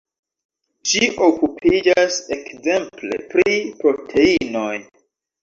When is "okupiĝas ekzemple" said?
1.25-3.21